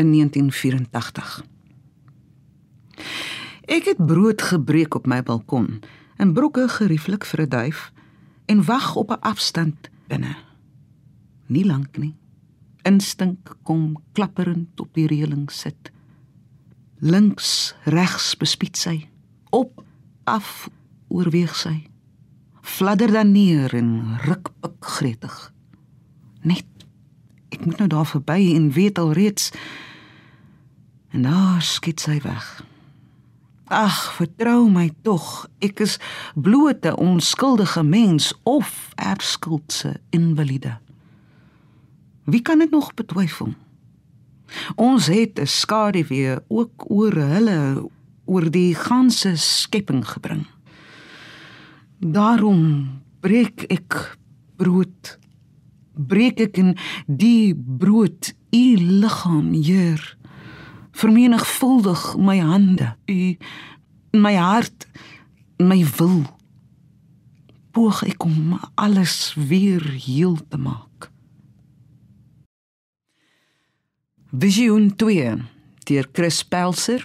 in 0.00 0.08
1984. 0.08 1.44
Ek 3.68 3.84
het 3.84 4.00
brood 4.06 4.42
gebreek 4.48 4.96
op 4.96 5.04
my 5.04 5.20
balkon 5.22 5.82
en 6.16 6.32
brokke 6.32 6.64
gerieflik 6.78 7.28
vir 7.28 7.44
'n 7.44 7.48
duif 7.48 7.92
en 8.46 8.64
wag 8.64 8.96
op 8.96 9.12
'n 9.12 9.20
afstand 9.20 9.90
binne. 10.08 10.36
Nie 11.46 11.66
lank 11.66 11.96
nie 11.98 12.16
instink 12.88 13.54
kom 13.62 13.96
klapperend 14.12 14.80
op 14.80 14.94
die 14.94 15.06
reëling 15.10 15.50
sit. 15.52 15.92
Links, 17.00 17.74
regs 17.84 18.34
bespied 18.36 18.76
sy, 18.76 18.96
op, 19.50 19.84
af 20.24 20.68
oorweeg 21.08 21.54
sy. 21.56 21.76
Fladder 22.60 23.12
dan 23.12 23.32
neer 23.32 23.74
en 23.74 24.18
ruk 24.26 24.52
pik 24.60 24.90
gretig. 24.98 25.38
Net 26.42 26.66
ek 27.50 27.64
moet 27.66 27.80
nou 27.82 27.88
daar 27.90 28.06
verby 28.06 28.52
en 28.54 28.70
weet 28.72 28.98
al 28.98 29.12
reeds 29.16 29.50
en 31.10 31.24
daar 31.26 31.62
skiet 31.62 32.00
sy 32.00 32.20
weg. 32.22 32.46
Ag, 33.70 33.96
vertrou 34.18 34.66
my 34.70 34.88
tog, 35.06 35.46
ek 35.62 35.82
is 35.84 35.96
blote 36.34 36.90
onskuldige 36.98 37.82
mens 37.86 38.32
of 38.42 38.90
erfskuldse 38.98 39.94
invalide. 40.14 40.76
Wie 42.24 42.42
kan 42.42 42.58
dit 42.58 42.70
nog 42.70 42.94
betwyfel? 42.94 43.54
Ons 44.74 45.06
het 45.06 45.38
'n 45.38 45.46
skaduwee 45.46 46.38
ook 46.48 46.90
oor 46.90 47.12
hulle 47.12 47.90
oor 48.24 48.50
die 48.50 48.74
ganse 48.74 49.36
skepping 49.36 50.04
gebring. 50.06 50.46
Daarom 51.98 52.88
breek 53.20 53.62
ek 53.68 54.18
brood. 54.56 55.18
Breek 55.94 56.40
ek 56.40 56.56
in 56.56 56.76
die 57.06 57.54
brood 57.54 58.34
u 58.50 58.76
liggaam 58.76 59.52
hier. 59.52 60.16
Vermenigvuldig 60.90 62.16
my 62.16 62.38
hande, 62.38 62.94
u 63.06 63.36
my 64.10 64.34
hart, 64.34 64.88
my 65.56 65.84
wil. 65.96 66.22
Poog 67.70 68.02
ek 68.02 68.24
om 68.24 68.58
alles 68.74 69.34
weer 69.38 69.84
heel 70.06 70.38
te 70.48 70.58
maak. 70.58 70.89
Visioen 74.30 74.96
2 74.96 75.42
deur 75.90 76.06
Chris 76.12 76.44
Pelser 76.46 77.02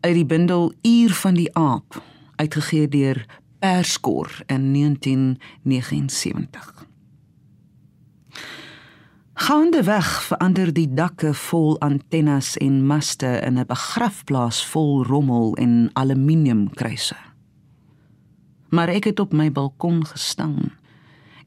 uit 0.00 0.14
die 0.14 0.26
bundel 0.26 0.72
Uur 0.82 1.12
van 1.14 1.34
die 1.38 1.54
Aap 1.54 2.02
uitgegee 2.42 2.88
deur 2.90 3.20
Perskor 3.62 4.42
in 4.46 4.72
1979. 4.72 6.86
Gaande 9.34 9.82
weg 9.82 10.22
verander 10.26 10.72
die 10.74 10.88
dakke 10.90 11.34
vol 11.34 11.78
antennes 11.78 12.56
en 12.58 12.86
maste 12.86 13.40
in 13.46 13.58
'n 13.58 13.66
begrafplaas 13.66 14.66
vol 14.66 15.04
rommel 15.04 15.54
en 15.54 15.90
aluminiumkruise. 15.92 17.16
Maar 18.68 18.88
ek 18.88 19.04
het 19.04 19.20
op 19.20 19.32
my 19.32 19.52
balkon 19.52 20.06
gestaan 20.06 20.72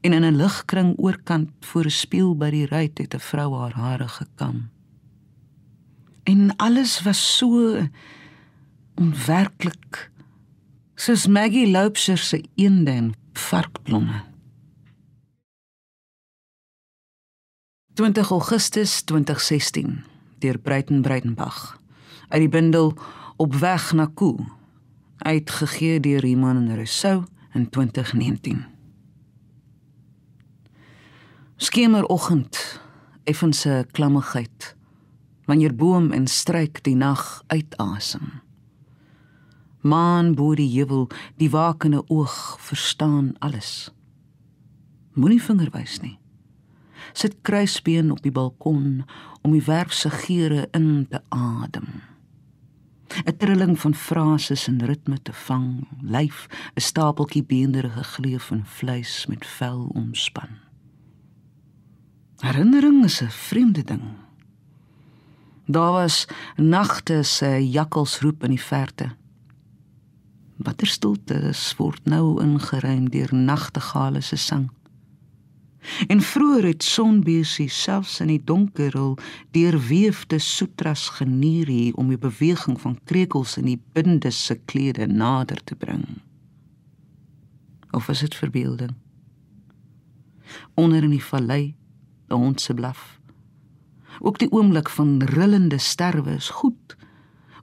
en 0.00 0.12
in 0.12 0.24
'n 0.24 0.36
ligkring 0.36 0.94
oorkant 0.96 1.50
voor 1.60 1.84
'n 1.84 1.90
spieël 1.90 2.36
by 2.36 2.50
die 2.50 2.66
ruit 2.66 2.98
het 2.98 3.14
'n 3.14 3.20
vrou 3.20 3.54
haar 3.54 3.72
hare 3.72 4.08
gekam 4.08 4.70
en 6.22 6.56
alles 6.56 7.02
was 7.02 7.36
so 7.36 7.76
onwerklik 8.94 10.10
soos 10.94 11.26
Maggie 11.26 11.70
Loubser 11.70 12.18
se 12.18 12.44
eende 12.54 12.90
en 12.90 13.14
varkblomme. 13.32 14.28
20 17.94 18.30
Augustus 18.30 19.02
2016 19.02 20.04
deur 20.38 20.58
Breiten 20.58 21.02
Breitenbach 21.02 21.80
uit 22.28 22.40
die 22.40 22.48
bundel 22.48 22.94
op 23.36 23.54
weg 23.54 23.92
na 23.92 24.06
Koo 24.14 24.46
uitgegee 25.18 26.00
deur 26.00 26.24
Iman 26.24 26.56
en 26.56 26.74
Rousseau 26.74 27.24
in 27.52 27.68
2019 27.68 28.64
Skemeroggend 31.56 32.80
effense 33.24 33.86
klammigheid 33.92 34.76
wanneer 35.50 35.74
boom 35.74 36.12
en 36.14 36.28
struik 36.30 36.78
die 36.86 36.94
nag 36.94 37.42
uitasem. 37.50 38.38
Maan 39.82 40.34
bo 40.38 40.54
die 40.54 40.68
heuwel, 40.70 41.08
die 41.42 41.50
wakende 41.50 42.04
oog 42.06 42.36
verstaan 42.62 43.32
alles. 43.42 43.90
Moenie 45.18 45.42
vinger 45.42 45.72
wys 45.74 45.98
nie. 46.04 46.18
Sit 47.18 47.40
kruisbeen 47.42 48.12
op 48.14 48.22
die 48.22 48.30
balkon 48.30 49.02
om 49.42 49.56
die 49.56 49.64
werf 49.66 49.92
se 49.96 50.12
geure 50.22 50.68
in 50.76 51.06
te 51.10 51.18
adem. 51.34 51.88
'n 53.26 53.36
Trilling 53.36 53.74
van 53.78 53.94
frases 53.94 54.68
en 54.68 54.84
ritme 54.86 55.18
te 55.22 55.32
vang, 55.32 55.88
lyf 56.00 56.46
'n 56.76 56.80
stapeltjie 56.80 57.42
beenderige 57.42 58.04
gleuf 58.04 58.50
en 58.50 58.64
vleis 58.64 59.26
met 59.26 59.46
vel 59.46 59.90
omspan. 59.94 60.62
Herinnering 62.38 63.04
is 63.04 63.22
'n 63.22 63.28
vreemde 63.28 63.84
ding. 63.84 64.29
Daar 65.70 65.92
was 65.92 66.26
nagte 66.56 67.22
se 67.22 67.70
jakkalsroep 67.70 68.42
in 68.42 68.50
die 68.50 68.62
verte. 68.62 69.12
Watter 70.56 70.86
stilte 70.86 71.52
word 71.76 72.08
nou 72.10 72.40
ingeruim 72.42 73.06
deur 73.10 73.30
nagtegale 73.34 74.20
se 74.20 74.36
sang. 74.36 74.70
En 76.06 76.20
vroeër 76.20 76.64
het 76.64 76.82
sonbesie 76.82 77.68
selfs 77.68 78.18
in 78.20 78.32
die 78.32 78.42
donker 78.44 78.96
hul 78.98 79.14
deurweefde 79.54 80.38
sutras 80.38 81.06
genier 81.20 81.94
om 81.94 82.10
die 82.10 82.18
beweging 82.18 82.80
van 82.80 82.98
krekels 83.04 83.56
in 83.56 83.70
die 83.70 83.78
binde 83.92 84.30
se 84.30 84.58
klede 84.64 85.06
nader 85.06 85.62
te 85.64 85.76
bring. 85.76 86.04
Of 87.90 88.08
is 88.08 88.26
dit 88.26 88.34
verbeelding? 88.34 88.94
Onder 90.74 91.02
in 91.02 91.14
die 91.14 91.24
vallei, 91.24 91.74
'n 92.28 92.34
hond 92.34 92.60
se 92.60 92.74
blaf. 92.74 93.19
Ook 94.20 94.38
die 94.38 94.52
oomblik 94.52 94.88
van 94.88 95.22
rillende 95.22 95.78
sterwe 95.78 96.30
is 96.30 96.48
goed 96.48 96.96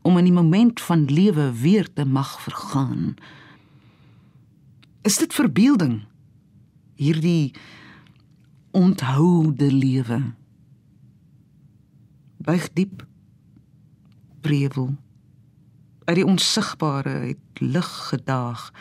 om 0.02 0.18
in 0.18 0.24
die 0.24 0.34
moment 0.34 0.82
van 0.82 1.06
lewe 1.06 1.52
weer 1.60 1.94
te 1.94 2.06
mag 2.06 2.42
vergaan. 2.42 3.16
Is 5.02 5.18
dit 5.18 5.34
verbeelding? 5.34 6.06
Hierdie 6.96 7.54
onthoude 8.72 9.72
lewe. 9.74 10.22
Buig 12.38 12.70
diep. 12.74 13.06
Brevel. 14.42 14.96
Uit 16.06 16.16
die 16.16 16.26
onsigbare 16.26 17.10
het 17.10 17.60
lig 17.60 17.90
gedaag, 18.08 18.72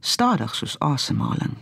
stadig 0.00 0.54
soos 0.54 0.78
asemhaling. 0.78 1.56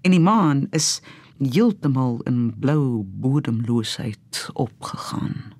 En 0.00 0.10
die 0.10 0.20
maan 0.20 0.66
is 0.70 1.00
heeltemal 1.38 2.20
in 2.24 2.54
blou 2.58 3.02
bodemloosheid 3.04 4.48
opgegaan. 4.52 5.54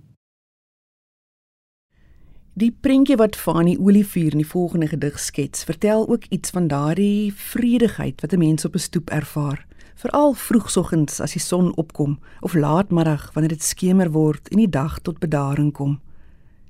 Die 2.55 2.71
prentjie 2.81 3.17
wat 3.19 3.37
Fanie 3.37 3.79
Olivier 3.81 4.31
in 4.31 4.39
die 4.39 4.47
volgende 4.47 4.87
gedig 4.87 5.19
skets, 5.19 5.65
vertel 5.65 6.09
ook 6.09 6.25
iets 6.29 6.51
van 6.51 6.69
daardie 6.71 7.33
vredigheid 7.35 8.21
wat 8.21 8.33
'n 8.33 8.39
mens 8.39 8.65
op 8.65 8.75
'n 8.75 8.79
stoep 8.79 9.11
ervaar, 9.11 9.67
veral 9.95 10.33
vroegoggens 10.33 11.21
as 11.21 11.33
die 11.33 11.41
son 11.41 11.77
opkom 11.77 12.19
of 12.41 12.55
laatmiddag 12.55 13.33
wanneer 13.33 13.53
dit 13.57 13.63
skemer 13.63 14.11
word 14.11 14.49
en 14.49 14.57
die 14.57 14.69
dag 14.69 14.99
tot 14.99 15.19
bedaring 15.19 15.73
kom. 15.73 16.01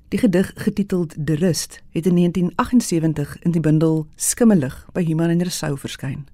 Die 0.07 0.19
gedig 0.19 0.51
getiteld 0.55 1.27
De 1.27 1.35
Rust 1.35 1.83
het 1.89 2.05
in 2.05 2.15
1978 2.15 3.39
in 3.39 3.51
die 3.51 3.61
bundel 3.61 4.07
Skimmelig 4.15 4.87
by 4.93 5.03
Human 5.03 5.29
en 5.29 5.43
Resou 5.43 5.77
verskyn. 5.77 6.25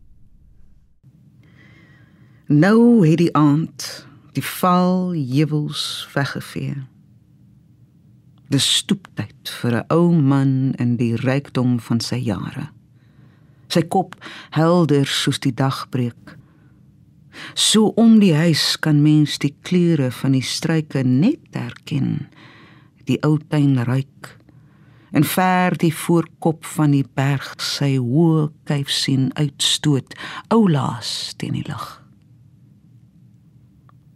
Nou 2.52 3.08
het 3.08 3.18
die 3.18 3.32
aand 3.36 4.08
die 4.36 4.44
val 4.44 5.14
heuwels 5.16 6.10
weggevee. 6.12 6.74
Dis 8.52 8.66
stoeptyd 8.82 9.52
vir 9.62 9.78
'n 9.78 9.86
ou 9.88 10.12
man 10.12 10.74
in 10.76 10.98
die 10.98 11.16
rykdom 11.16 11.80
van 11.80 12.00
sy 12.00 12.16
jare. 12.16 12.68
Sy 13.68 13.82
kop 13.82 14.16
helder 14.50 15.06
soos 15.06 15.40
die 15.40 15.54
dagbreek. 15.54 16.38
So 17.54 17.86
om 17.96 18.20
die 18.20 18.36
huis 18.36 18.80
kan 18.80 19.02
mens 19.02 19.38
die 19.38 19.56
kleure 19.62 20.12
van 20.12 20.32
die 20.32 20.44
struike 20.44 21.04
net 21.04 21.48
herken. 21.52 22.28
Die 23.04 23.24
ou 23.24 23.38
tuin 23.48 23.84
ruik 23.84 24.38
en 25.12 25.24
ver 25.24 25.78
die 25.78 25.96
voorkop 25.96 26.66
van 26.66 26.92
die 26.92 27.08
berg 27.14 27.62
sy 27.62 27.98
hoë 27.98 28.52
kuif 28.64 28.90
sien 28.90 29.32
uitstoot, 29.34 30.16
oulaas 30.48 31.34
teen 31.38 31.54
die 31.54 31.68
lug. 31.68 32.01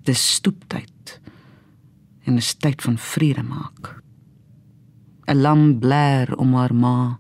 Dis 0.06 0.22
stoeptyd 0.38 1.20
en 2.26 2.36
'n 2.38 2.42
tyd 2.60 2.82
van 2.82 2.98
vrede 2.98 3.44
maak. 3.44 4.02
'n 5.28 5.42
lam 5.42 5.80
blaar 5.80 6.34
om 6.36 6.54
haar 6.54 6.76
ma. 6.76 7.20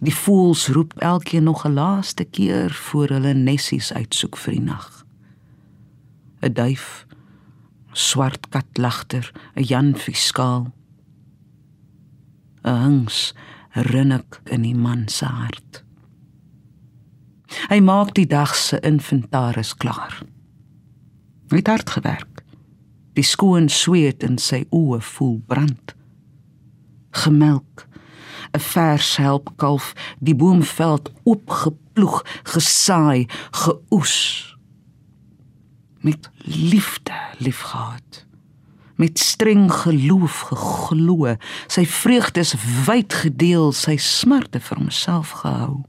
Die 0.00 0.14
voëls 0.14 0.68
roep 0.68 0.92
elkeen 0.98 1.42
nog 1.42 1.64
'n 1.64 1.72
laaste 1.72 2.24
keer 2.24 2.70
voor 2.70 3.08
hulle 3.08 3.34
nessies 3.34 3.92
uitsoek 3.92 4.36
vir 4.36 4.52
die 4.52 4.62
nag. 4.62 5.06
'n 6.42 6.52
Duif, 6.52 7.06
swart 7.92 8.48
kat 8.48 8.70
lagter, 8.74 9.32
'n 9.54 9.62
janvie 9.62 10.14
skaal. 10.14 10.72
'n 12.64 12.74
Hangs 12.82 13.34
rinnik 13.72 14.40
in 14.44 14.62
die 14.62 14.74
man 14.74 15.08
se 15.08 15.24
hart. 15.24 15.84
Hy 17.68 17.80
maak 17.80 18.14
die 18.14 18.26
dag 18.26 18.54
se 18.54 18.80
inventaris 18.80 19.74
klaar. 19.74 20.22
Hy 21.50 21.60
het 21.60 21.66
hard 21.70 21.90
gewerk. 21.90 22.42
Die 23.14 23.24
skoon 23.24 23.68
sweet 23.72 24.24
in 24.26 24.38
sy 24.42 24.64
oë 24.74 25.00
voel 25.00 25.38
brand. 25.46 25.94
Gemelk 27.10 27.86
'n 28.52 28.60
vers 28.60 29.16
helpkalf 29.16 29.92
die 30.20 30.34
boomveld 30.34 31.12
oopgeploeg 31.24 32.24
gesaai 32.42 33.26
geoes. 33.50 34.56
Met 36.00 36.30
liefde 36.44 37.14
liefgehad 37.38 38.26
met 38.96 39.18
streng 39.18 39.72
geloof 39.72 40.40
geglo. 40.40 41.36
Sy 41.66 41.84
vreugdes 41.86 42.54
wyd 42.86 43.12
gedeel 43.12 43.72
sy 43.76 43.96
smarte 44.00 44.60
vir 44.60 44.80
homself 44.80 45.30
gehou. 45.42 45.84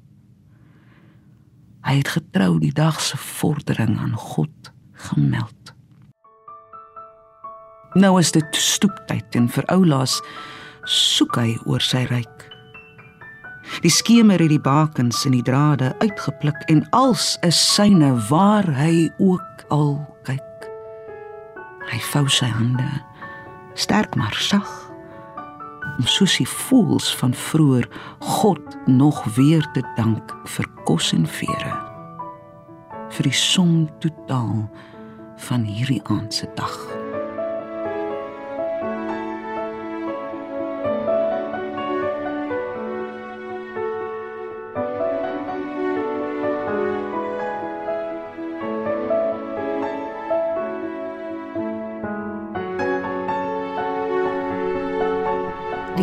Hy 1.87 1.93
het 2.01 2.09
getrou 2.17 2.57
die 2.59 2.73
dag 2.75 2.99
se 3.01 3.17
vordering 3.17 3.95
aan 3.99 4.15
God 4.19 4.73
gemeld 4.97 5.77
nou 7.97 8.17
is 8.19 8.31
dit 8.31 8.59
stoeptyd 8.61 9.35
en 9.39 9.47
vir 9.51 9.65
oulaas 9.73 10.19
soek 10.87 11.39
hy 11.41 11.55
oor 11.67 11.83
sy 11.83 12.05
ryk. 12.11 12.45
Die 13.83 13.91
skemer 13.91 14.39
het 14.39 14.51
die 14.53 14.63
bakens 14.63 15.25
en 15.27 15.35
die 15.35 15.43
drade 15.45 15.91
uitgepluk 15.99 16.59
en 16.71 16.85
als 16.95 17.35
is 17.45 17.59
syne 17.75 18.13
waar 18.29 18.67
hy 18.77 19.09
ook 19.19 19.65
al 19.73 19.97
kyk. 20.27 20.69
Hy 21.91 21.99
vou 22.11 22.25
sy 22.31 22.47
hande 22.51 22.87
sterk 23.77 24.15
maar 24.17 24.35
sag 24.41 24.69
om 25.97 26.07
soos 26.09 26.37
hy 26.39 26.45
voels 26.67 27.09
van 27.19 27.33
vroeër 27.33 27.85
God 28.39 28.77
nog 28.87 29.23
weer 29.37 29.65
te 29.73 29.83
dank 29.97 30.33
vir 30.55 30.69
kos 30.87 31.11
en 31.15 31.27
vere 31.29 31.75
vir 33.15 33.29
die 33.29 33.37
som 33.37 33.85
totaal 34.03 34.65
van 35.37 35.63
hierdie 35.63 36.01
aand 36.03 36.33
se 36.33 36.49
dag. 36.55 36.97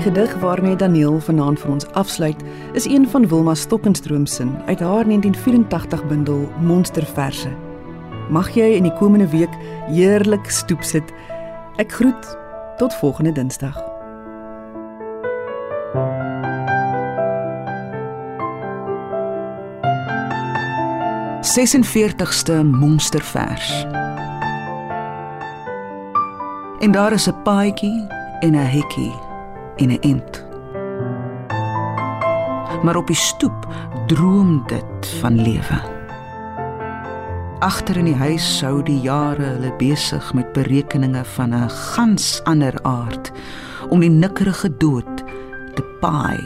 gedig 0.04 0.34
waarmee 0.34 0.76
Daniel 0.76 1.20
vanaand 1.20 1.60
vir 1.60 1.70
ons 1.70 1.86
afsluit, 1.92 2.42
is 2.72 2.84
een 2.84 3.08
van 3.08 3.28
Wilma 3.28 3.54
Stokkenstroom 3.54 4.26
se 4.26 4.46
uit 4.66 4.80
haar 4.80 5.04
1984 5.04 6.06
bundel 6.06 6.48
Monsterverse. 6.60 7.63
Mag 8.28 8.54
jy 8.56 8.70
in 8.78 8.86
die 8.86 8.94
komende 8.96 9.26
week 9.28 9.52
heerlik 9.90 10.48
stoep 10.50 10.82
sit. 10.82 11.12
Ek 11.76 11.92
groet 11.92 12.28
tot 12.80 12.94
volgende 12.94 13.32
Dinsdag. 13.32 13.76
Sesenveertigste 21.44 22.64
monstervers. 22.64 23.86
En 26.80 26.90
daar 26.90 27.12
is 27.12 27.28
'n 27.28 27.42
paadjie 27.42 28.06
en 28.40 28.52
'n 28.52 28.70
hekkie 28.76 29.14
en 29.76 29.88
'n 29.88 30.00
ent. 30.00 30.44
Maar 32.82 32.96
op 32.96 33.06
die 33.06 33.16
stoep 33.16 33.66
droom 34.06 34.62
dit 34.66 35.06
van 35.20 35.42
lewe. 35.42 35.93
Agter 37.64 37.96
in 37.96 38.10
die 38.10 38.18
huis 38.20 38.44
sou 38.58 38.82
die 38.84 38.98
jare 39.00 39.54
hulle 39.54 39.70
besig 39.80 40.26
met 40.36 40.50
berekeninge 40.52 41.22
van 41.24 41.54
'n 41.56 41.70
gans 41.72 42.42
ander 42.44 42.76
aard 42.82 43.32
om 43.88 44.00
die 44.04 44.10
nikkerige 44.10 44.68
dood 44.76 45.24
te 45.74 45.84
paai 46.00 46.44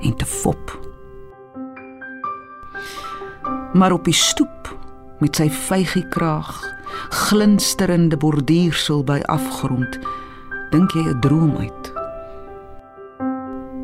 en 0.00 0.16
te 0.16 0.24
fop. 0.24 0.80
Maar 3.74 3.92
op 3.92 4.04
die 4.04 4.16
stoep 4.16 4.72
met 5.20 5.36
sy 5.36 5.50
vygie 5.50 6.08
kraag, 6.08 6.72
glinsterende 7.10 8.16
borduursel 8.16 9.04
by 9.04 9.20
afgrond, 9.26 9.98
dink 10.70 10.90
jy 10.92 11.04
'n 11.04 11.20
droom 11.20 11.56
uit. 11.56 11.92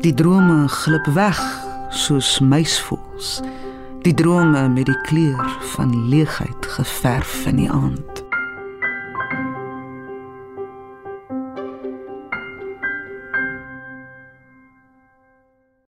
Die 0.01 0.13
drome 0.13 0.67
glip 0.67 1.05
weg 1.05 1.41
soos 1.89 2.39
muisvoels. 2.39 3.41
Die 4.01 4.13
drome 4.13 4.69
met 4.69 4.85
die 4.85 5.01
kleur 5.01 5.57
van 5.75 6.07
leegheid 6.09 6.65
geverf 6.65 7.45
in 7.45 7.55
die 7.55 7.69
aand. 7.71 8.10